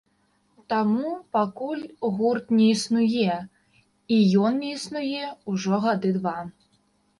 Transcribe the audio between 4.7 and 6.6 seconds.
існуе ўжо гады два.